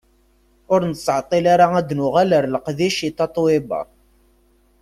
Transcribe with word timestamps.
Ur 0.73 0.81
nettɛeṭṭil 0.89 1.45
ara 1.53 1.65
ad 1.79 1.85
d-nuɣal 1.87 2.31
ar 2.37 2.45
leqdic 2.53 2.97
i 3.07 3.09
Tatoeba. 3.17 3.81